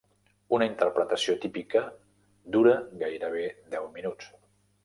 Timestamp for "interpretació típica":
0.69-1.83